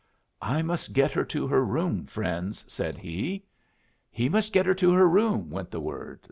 [0.41, 3.43] "I must get her to her room, friends," said he.
[4.09, 6.19] "He must get her to her room," went the word.